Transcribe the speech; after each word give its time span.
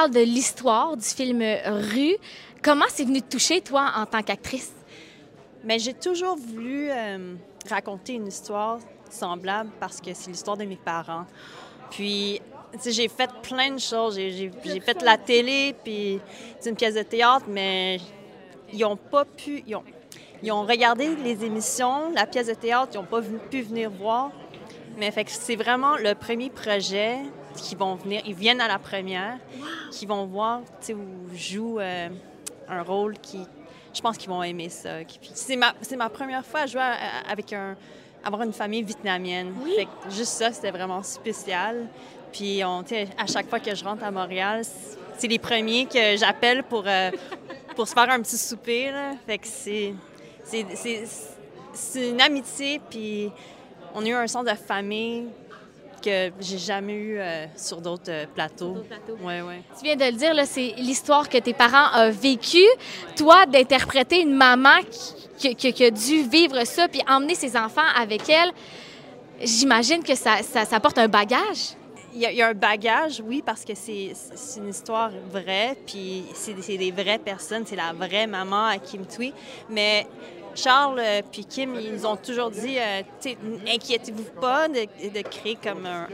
parle 0.00 0.12
de 0.12 0.20
l'histoire 0.20 0.96
du 0.96 1.04
film 1.04 1.42
Rue. 1.66 2.16
Comment 2.62 2.86
c'est 2.88 3.04
venu 3.04 3.20
te 3.20 3.32
toucher, 3.32 3.60
toi, 3.60 3.92
en 3.94 4.06
tant 4.06 4.22
qu'actrice? 4.22 4.72
Mais 5.62 5.78
j'ai 5.78 5.92
toujours 5.92 6.36
voulu 6.36 6.88
euh, 6.90 7.34
raconter 7.68 8.14
une 8.14 8.26
histoire 8.26 8.78
semblable 9.10 9.68
parce 9.78 10.00
que 10.00 10.14
c'est 10.14 10.30
l'histoire 10.30 10.56
de 10.56 10.64
mes 10.64 10.76
parents. 10.76 11.26
Puis, 11.90 12.40
j'ai 12.82 13.08
fait 13.08 13.28
plein 13.42 13.72
de 13.72 13.78
choses. 13.78 14.14
J'ai 14.14 14.50
fait 14.80 15.02
la 15.02 15.18
télé, 15.18 15.74
puis 15.84 16.18
une 16.64 16.76
pièce 16.76 16.94
de 16.94 17.02
théâtre, 17.02 17.44
mais 17.46 17.98
ils 18.72 18.80
n'ont 18.80 18.96
pas 18.96 19.26
pu. 19.26 19.62
Ils 19.66 19.76
ont, 19.76 19.84
ils 20.42 20.50
ont, 20.50 20.62
regardé 20.62 21.14
les 21.16 21.44
émissions, 21.44 22.10
la 22.14 22.26
pièce 22.26 22.46
de 22.46 22.54
théâtre, 22.54 22.92
ils 22.94 22.96
n'ont 22.96 23.04
pas 23.04 23.20
pu 23.50 23.60
venir 23.60 23.90
voir. 23.90 24.30
Mais 24.96 25.10
fait 25.10 25.28
c'est 25.28 25.56
vraiment 25.56 25.98
le 25.98 26.14
premier 26.14 26.48
projet 26.48 27.18
qui 27.56 27.74
vont 27.74 27.94
venir. 27.94 28.22
Ils 28.26 28.34
viennent 28.34 28.60
à 28.60 28.68
la 28.68 28.78
première, 28.78 29.38
qui 29.90 30.06
vont 30.06 30.26
voir 30.26 30.60
où 30.90 31.36
joue 31.36 31.78
euh, 31.78 32.08
un 32.68 32.82
rôle 32.82 33.18
qui. 33.18 33.40
Je 33.92 34.00
pense 34.00 34.16
qu'ils 34.16 34.30
vont 34.30 34.42
aimer 34.42 34.68
ça. 34.68 34.98
C'est 35.34 35.56
ma, 35.56 35.74
ma 35.96 36.08
première 36.08 36.44
fois 36.44 36.60
à 36.60 36.66
jouer 36.66 36.82
avec 37.28 37.52
un, 37.52 37.76
avoir 38.24 38.42
une 38.42 38.52
famille 38.52 38.82
vietnamienne. 38.82 39.52
Fait 39.76 39.88
juste 40.10 40.32
ça, 40.32 40.52
c'était 40.52 40.70
vraiment 40.70 41.02
spécial. 41.02 41.88
Puis 42.32 42.62
on, 42.64 42.84
à 43.18 43.26
chaque 43.26 43.48
fois 43.48 43.60
que 43.60 43.74
je 43.74 43.84
rentre 43.84 44.04
à 44.04 44.10
Montréal, 44.10 44.62
c'est 45.18 45.28
les 45.28 45.38
premiers 45.38 45.86
que 45.86 46.16
j'appelle 46.16 46.62
pour, 46.62 46.84
euh, 46.86 47.10
pour 47.76 47.88
se 47.88 47.92
faire 47.92 48.10
un 48.10 48.20
petit 48.20 48.38
souper. 48.38 48.92
Fait 49.26 49.38
que 49.38 49.46
c'est, 49.46 49.94
c'est, 50.44 52.10
une 52.10 52.20
amitié, 52.20 52.80
puis 52.88 53.30
on 53.94 54.04
a 54.04 54.08
eu 54.08 54.12
un 54.12 54.26
sens 54.26 54.44
de 54.44 54.54
famille 54.54 55.26
que 56.00 56.30
j'ai 56.40 56.58
jamais 56.58 56.94
eu 56.94 57.18
euh, 57.18 57.46
sur 57.56 57.80
d'autres 57.80 58.10
euh, 58.10 58.26
plateaux. 58.34 58.76
Ouais, 59.22 59.40
ouais. 59.40 59.62
Tu 59.78 59.84
viens 59.84 59.96
de 59.96 60.04
le 60.04 60.12
dire, 60.12 60.32
c'est 60.44 60.74
l'histoire 60.78 61.28
que 61.28 61.38
tes 61.38 61.52
parents 61.52 61.88
ont 61.96 62.10
vécue. 62.10 62.58
Toi, 63.16 63.46
d'interpréter 63.46 64.20
une 64.22 64.34
maman 64.34 64.78
qui, 65.38 65.54
qui, 65.54 65.84
a 65.84 65.90
dû 65.90 66.22
vivre 66.22 66.64
ça 66.64 66.88
puis 66.88 67.00
emmener 67.08 67.34
ses 67.34 67.56
enfants 67.56 67.80
avec 67.96 68.28
elle, 68.28 68.50
j'imagine 69.42 70.02
que 70.02 70.14
ça, 70.14 70.42
ça, 70.42 70.64
ça, 70.64 70.76
apporte 70.76 70.98
un 70.98 71.08
bagage. 71.08 71.74
Il 72.12 72.20
y, 72.20 72.42
a, 72.42 72.48
un 72.48 72.54
bagage, 72.54 73.22
oui, 73.24 73.42
parce 73.44 73.64
que 73.64 73.74
c'est 73.74 74.12
une 74.56 74.68
histoire 74.68 75.10
vraie, 75.30 75.76
puis 75.86 76.24
c'est 76.34 76.76
des 76.76 76.90
vraies 76.90 77.18
personnes, 77.18 77.64
c'est 77.66 77.76
la 77.76 77.92
vraie 77.92 78.26
maman 78.26 78.66
à 78.66 78.78
Kim 78.78 79.06
Thuy. 79.06 79.32
Mais 79.68 80.06
Charles 80.54 81.00
et 81.00 81.20
euh, 81.20 81.42
Kim, 81.48 81.76
ils 81.76 82.06
ont 82.06 82.16
toujours 82.16 82.50
dit, 82.50 82.76
euh, 82.78 83.02
inquiétez-vous 83.68 84.40
pas 84.40 84.68
de, 84.68 85.22
créer 85.22 85.56
comme 85.56 85.86
un, 85.86 86.06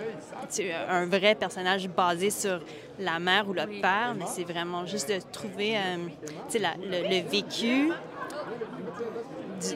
un, 0.89 1.07
vrai 1.07 1.35
personnage 1.35 1.89
basé 1.89 2.31
sur 2.31 2.61
la 2.99 3.19
mère 3.19 3.49
ou 3.49 3.53
le 3.53 3.67
père, 3.81 4.15
mais 4.17 4.27
c'est 4.27 4.45
vraiment 4.45 4.85
juste 4.87 5.09
de 5.09 5.21
trouver 5.33 5.77
euh, 5.77 5.97
le, 6.55 7.29
vécu 7.29 7.91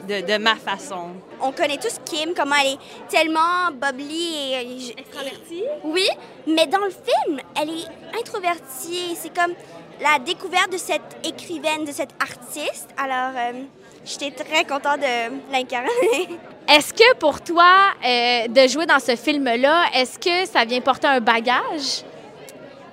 de, 0.07 0.37
ma 0.37 0.55
façon. 0.55 1.09
On 1.41 1.51
connaît 1.51 1.77
tous 1.77 1.97
Kim, 2.05 2.33
comment 2.35 2.55
elle 2.61 2.73
est 2.73 3.09
tellement 3.09 3.71
bubbly 3.73 4.53
et... 4.53 4.99
Extravertie? 4.99 5.63
Oui, 5.83 6.07
mais 6.47 6.67
dans 6.67 6.79
le 6.79 6.91
film, 6.91 7.39
elle 7.59 7.69
est 7.69 8.19
introvertie. 8.19 9.15
C'est 9.15 9.33
comme 9.35 9.53
la 10.01 10.19
découverte 10.19 10.71
de 10.71 10.77
cette 10.77 11.17
écrivaine, 11.23 11.85
de 11.85 11.91
cette 11.91 12.13
artiste. 12.19 12.89
Alors, 12.97 13.31
J'étais 14.03 14.31
très 14.31 14.65
contente 14.65 14.99
de 14.99 15.51
l'incarner. 15.51 15.89
Est-ce 16.67 16.93
que 16.93 17.15
pour 17.17 17.41
toi, 17.41 17.91
euh, 18.03 18.47
de 18.47 18.67
jouer 18.67 18.85
dans 18.85 18.99
ce 18.99 19.15
film-là, 19.15 19.85
est-ce 19.93 20.17
que 20.17 20.49
ça 20.49 20.63
vient 20.63 20.79
porter 20.79 21.07
un 21.07 21.19
bagage? 21.19 22.03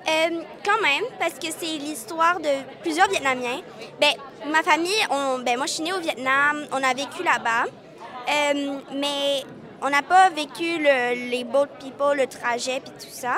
Euh, 0.09 0.41
quand 0.65 0.81
même, 0.81 1.05
parce 1.19 1.35
que 1.35 1.49
c'est 1.51 1.77
l'histoire 1.79 2.41
de 2.41 2.49
plusieurs 2.83 3.09
Vietnamiens. 3.11 3.61
Ben, 4.01 4.13
ma 4.51 4.63
famille, 4.63 5.05
ben, 5.45 5.57
moi 5.59 5.67
je 5.67 5.73
suis 5.73 5.83
née 5.83 5.93
au 5.93 6.01
Vietnam, 6.01 6.65
on 6.73 6.83
a 6.83 6.95
vécu 6.95 7.23
là-bas, 7.23 7.65
euh, 7.67 8.79
mais 8.95 9.45
on 9.83 9.91
n'a 9.91 10.01
pas 10.01 10.31
vécu 10.31 10.79
le, 10.79 11.31
les 11.31 11.45
boat 11.45 11.67
people, 11.79 12.17
le 12.17 12.27
trajet 12.27 12.81
puis 12.81 12.93
tout 12.93 13.13
ça. 13.13 13.37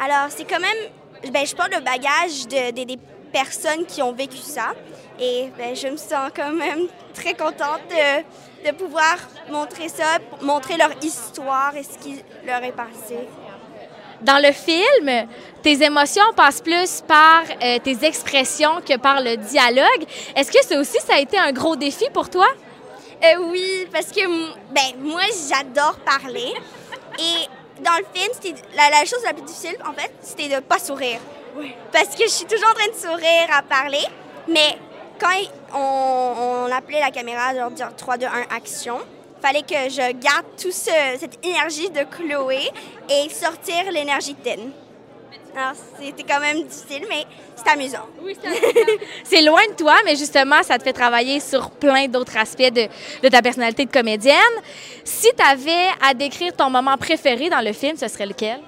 Alors 0.00 0.26
c'est 0.30 0.44
quand 0.44 0.58
même, 0.58 1.32
ben, 1.32 1.46
je 1.46 1.54
porte 1.54 1.72
le 1.72 1.80
bagage 1.80 2.48
de, 2.48 2.72
des 2.72 2.98
personnes 3.32 3.86
qui 3.86 4.02
ont 4.02 4.12
vécu 4.12 4.38
ça. 4.38 4.72
Et 5.20 5.50
ben, 5.56 5.76
je 5.76 5.88
me 5.88 5.96
sens 5.96 6.30
quand 6.34 6.52
même 6.52 6.88
très 7.14 7.34
contente 7.34 7.82
de, 7.88 8.72
pouvoir 8.72 9.16
montrer 9.50 9.88
ça, 9.88 10.18
montrer 10.42 10.76
leur 10.76 10.90
histoire 11.02 11.74
et 11.76 11.84
ce 11.84 11.98
qui 11.98 12.22
leur 12.44 12.62
est 12.64 12.72
passé. 12.72 13.28
Dans 14.22 14.38
le 14.38 14.52
film, 14.52 15.28
tes 15.62 15.82
émotions 15.82 16.32
passent 16.36 16.60
plus 16.60 17.02
par 17.06 17.42
euh, 17.62 17.78
tes 17.78 18.04
expressions 18.04 18.80
que 18.86 18.98
par 18.98 19.20
le 19.20 19.36
dialogue. 19.36 20.04
Est-ce 20.36 20.52
que 20.52 20.64
ça 20.64 20.78
aussi, 20.78 20.98
ça 21.06 21.14
a 21.14 21.20
été 21.20 21.38
un 21.38 21.52
gros 21.52 21.76
défi 21.76 22.04
pour 22.12 22.28
toi? 22.28 22.46
Euh, 23.22 23.50
oui, 23.50 23.86
parce 23.92 24.08
que 24.08 24.20
ben, 24.72 25.00
moi, 25.00 25.22
j'adore 25.48 25.96
parler. 26.04 26.52
Et 27.18 27.82
dans 27.82 27.96
le 27.98 28.04
film, 28.14 28.30
c'était 28.32 28.60
la, 28.74 28.90
la, 28.90 29.04
chose 29.04 29.22
la 29.24 29.32
plus 29.32 29.42
difficile, 29.42 29.76
en 29.88 29.92
fait, 29.92 30.12
c'était 30.20 30.48
de 30.48 30.54
ne 30.56 30.60
pas 30.60 30.78
sourire. 30.78 31.20
Parce 31.92 32.14
que 32.14 32.24
je 32.24 32.30
suis 32.30 32.46
toujours 32.46 32.70
en 32.70 32.74
train 32.74 32.88
de 32.88 32.94
sourire 32.94 33.48
à 33.52 33.62
parler, 33.62 34.04
mais 34.48 34.78
quand 35.18 35.28
on, 35.74 36.72
appelait 36.72 37.00
la 37.00 37.10
caméra, 37.10 37.54
genre 37.54 37.70
dire 37.70 37.90
3, 37.96 38.16
2, 38.16 38.26
1, 38.26 38.30
action, 38.54 38.98
fallait 39.40 39.62
que 39.62 39.90
je 39.90 40.12
garde 40.12 40.44
toute 40.60 40.72
cette 40.72 41.44
énergie 41.44 41.90
de 41.90 42.04
Chloé 42.04 42.70
et 43.08 43.28
sortir 43.30 43.90
l'énergie 43.92 44.34
de 44.34 44.42
Tin. 44.42 44.62
Alors, 45.56 45.72
c'était 45.98 46.22
quand 46.22 46.40
même 46.40 46.62
difficile, 46.62 47.04
mais 47.08 47.24
c'est 47.56 47.68
amusant. 47.68 48.06
Oui, 48.22 48.36
c'est 49.24 49.42
loin 49.42 49.62
de 49.68 49.74
toi, 49.74 49.96
mais 50.04 50.14
justement, 50.14 50.62
ça 50.62 50.78
te 50.78 50.84
fait 50.84 50.92
travailler 50.92 51.40
sur 51.40 51.70
plein 51.70 52.06
d'autres 52.06 52.36
aspects 52.36 52.70
de, 52.72 52.86
de, 53.22 53.28
ta 53.28 53.42
personnalité 53.42 53.84
de 53.84 53.90
comédienne. 53.90 54.36
Si 55.02 55.28
tu 55.36 55.44
avais 55.44 55.88
à 56.00 56.14
décrire 56.14 56.54
ton 56.54 56.70
moment 56.70 56.96
préféré 56.96 57.50
dans 57.50 57.64
le 57.64 57.72
film, 57.72 57.96
ce 57.96 58.06
serait 58.06 58.26
lequel? 58.26 58.60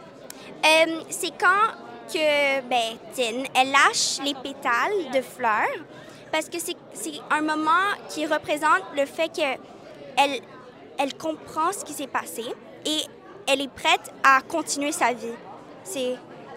Euh, 0.65 1.01
c'est 1.09 1.33
quand 1.39 1.77
que, 2.13 2.61
ben, 2.69 2.99
Tin, 3.17 3.45
elle 3.55 3.71
lâche 3.71 4.19
les 4.25 4.35
pétales 4.35 5.13
de 5.15 5.23
fleurs 5.23 5.85
parce 6.31 6.49
que 6.49 6.59
c'est 6.59 7.21
un 7.31 7.43
moment 7.43 7.95
qui 8.09 8.27
représente 8.27 8.83
le 8.97 9.07
fait 9.07 9.29
qu'elle 9.29 10.41
elle 10.99 11.15
comprend 11.15 11.73
ce 11.73 11.85
qui 11.85 11.93
s'est 11.93 12.07
passé 12.07 12.45
et 12.85 12.99
elle 13.47 13.61
est 13.61 13.73
prête 13.73 14.13
à 14.23 14.41
continuer 14.43 14.93
sa 14.93 15.13
vie. 15.13 15.35
C'est, 15.85 16.17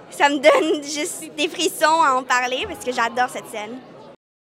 ça 0.09 0.29
me 0.29 0.37
donne 0.37 0.83
juste 0.83 1.23
des 1.35 1.47
frissons 1.47 2.01
à 2.03 2.13
en 2.13 2.23
parler 2.23 2.65
parce 2.67 2.83
que 2.83 2.91
j'adore 2.91 3.29
cette 3.29 3.47
scène. 3.47 3.77